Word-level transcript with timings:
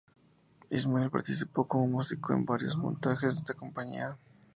Ismael 0.71 1.11
participó 1.11 1.67
como 1.67 1.85
músico 1.85 2.33
en 2.33 2.43
varios 2.43 2.75
montajes 2.75 3.33
de 3.35 3.39
esta 3.41 3.53
compañía. 3.53 4.17